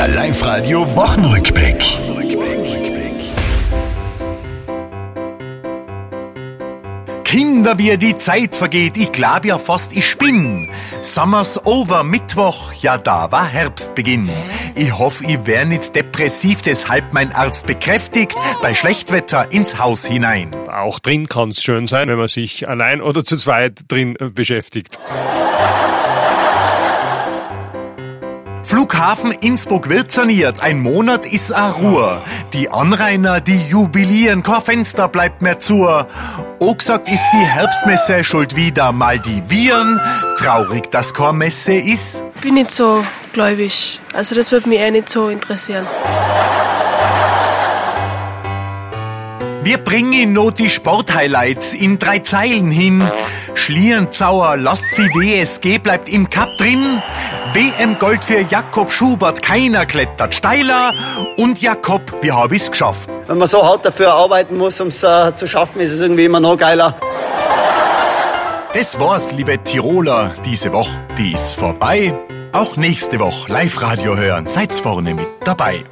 [0.00, 1.76] Der Live-Radio Wochenrückblick.
[7.22, 10.70] Kinder, wie die Zeit vergeht, ich glaub ja fast, ich spinn.
[11.02, 14.30] Summer's over, Mittwoch, ja da war Herbstbeginn.
[14.74, 20.56] Ich hoffe, ich wär nicht depressiv, deshalb mein Arzt bekräftigt, bei Schlechtwetter ins Haus hinein.
[20.70, 24.98] Auch drin kann's schön sein, wenn man sich allein oder zu zweit drin äh, beschäftigt.
[28.70, 32.22] Flughafen Innsbruck wird saniert, ein Monat ist a Ruhe.
[32.52, 35.88] Die Anrainer, die jubilieren, kein Fenster bleibt mehr zu.
[36.60, 40.00] O gesagt ist die Herbstmesse schuld wieder mal die Viren.
[40.38, 42.22] Traurig, dass keine Messe ist.
[42.42, 43.98] bin nicht so gläubig.
[44.14, 45.84] Also das würde mich eher nicht so interessieren.
[49.62, 53.02] Wir bringen nur die Sporthighlights in drei Zeilen hin.
[53.54, 57.02] Schlierenzauer, lasst sie WSG, bleibt im Cup drin.
[57.52, 60.94] WM Gold für Jakob Schubert, keiner klettert steiler.
[61.36, 63.10] Und Jakob, wie hab ich's geschafft?
[63.26, 66.24] Wenn man so hart dafür arbeiten muss, um es äh, zu schaffen, ist es irgendwie
[66.24, 66.96] immer noch geiler.
[68.72, 72.14] Das war's, liebe Tiroler, diese Woche, die ist vorbei.
[72.52, 75.84] Auch nächste Woche Live-Radio hören, seid's vorne mit dabei.